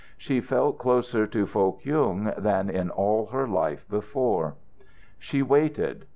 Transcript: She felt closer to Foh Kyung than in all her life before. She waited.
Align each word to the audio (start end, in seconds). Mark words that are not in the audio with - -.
She 0.17 0.41
felt 0.41 0.79
closer 0.79 1.27
to 1.27 1.45
Foh 1.45 1.73
Kyung 1.73 2.33
than 2.35 2.71
in 2.71 2.89
all 2.89 3.27
her 3.27 3.47
life 3.47 3.85
before. 3.87 4.55
She 5.19 5.43
waited. 5.43 6.07